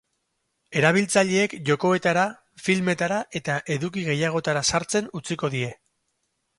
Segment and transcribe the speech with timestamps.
[0.79, 2.25] Erabiltzaileek jokoetara,
[2.69, 5.75] filmetara eta eduki gehiagotara sartzen utziko die.